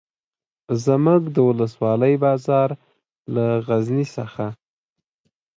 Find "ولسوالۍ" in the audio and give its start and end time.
1.49-2.15